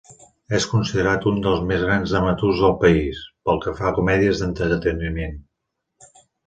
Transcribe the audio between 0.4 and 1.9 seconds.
És considerat un dels més